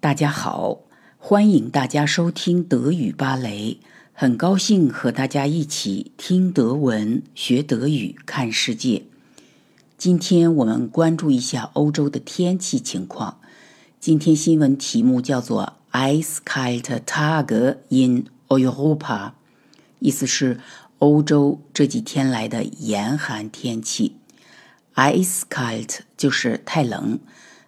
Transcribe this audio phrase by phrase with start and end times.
[0.00, 0.82] 大家好，
[1.18, 3.80] 欢迎大家收听德语芭蕾。
[4.12, 9.02] 很高兴和大家一起听德文、学德语、看世界。
[9.96, 13.40] 今天我们关注一下欧洲的天气情况。
[13.98, 19.32] 今天新闻题目叫做 “Eiskalte Tage in Europa”，
[19.98, 20.60] 意思是
[20.98, 24.14] 欧洲这几天来的严寒天气。
[24.94, 27.18] Eiskalt 就是太冷，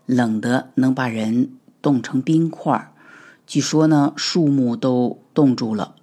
[0.06, 2.92] 冷的能把人冻成冰块。
[3.46, 5.96] 据说呢，树木都冻住了。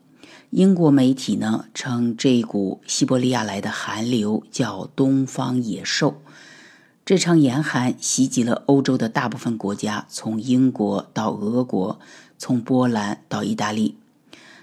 [0.50, 6.22] 英国媒体呢称这股西伯利亚来的寒流叫“东方野兽”。
[7.06, 12.00] 这场严寒袭击了欧洲的大部分国家，从英国到俄国，
[12.38, 13.96] 从波兰到意大利。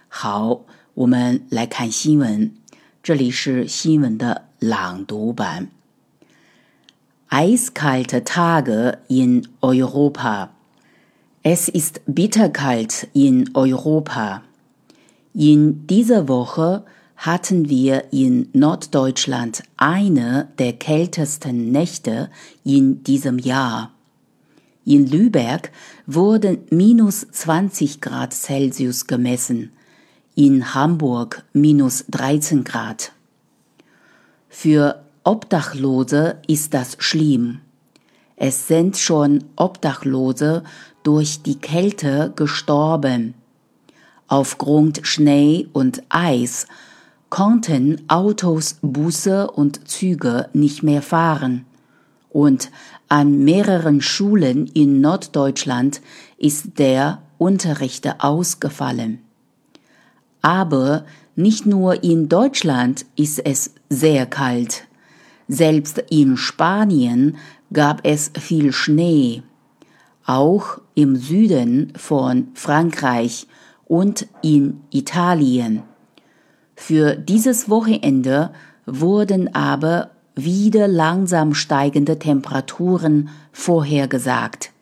[0.08, 0.60] 好，
[0.94, 2.52] 我们来看新闻。
[3.02, 5.68] 这里是新闻的朗读版。
[7.28, 10.53] Eiskalte Tage in Europa.
[11.46, 14.42] Es ist bitterkalt in Europa.
[15.34, 16.86] In dieser Woche
[17.18, 22.30] hatten wir in Norddeutschland eine der kältesten Nächte
[22.64, 23.90] in diesem Jahr.
[24.86, 25.70] In Lübeck
[26.06, 29.70] wurden minus 20 Grad Celsius gemessen,
[30.34, 33.12] in Hamburg minus 13 Grad.
[34.48, 37.60] Für Obdachlose ist das schlimm.
[38.36, 40.64] Es sind schon Obdachlose
[41.02, 43.34] durch die Kälte gestorben.
[44.26, 46.66] Aufgrund Schnee und Eis
[47.30, 51.66] konnten Autos, Busse und Züge nicht mehr fahren.
[52.30, 52.70] Und
[53.08, 56.00] an mehreren Schulen in Norddeutschland
[56.36, 59.20] ist der Unterricht ausgefallen.
[60.42, 61.04] Aber
[61.36, 64.86] nicht nur in Deutschland ist es sehr kalt.
[65.48, 67.36] Selbst in Spanien
[67.74, 69.42] gab es viel Schnee.
[70.24, 73.46] Auch im Süden von Frankreich
[73.84, 75.82] und in Italien.
[76.74, 78.50] Für dieses Wochenende
[78.86, 84.73] wurden aber wieder langsam steigende Temperaturen vorhergesagt.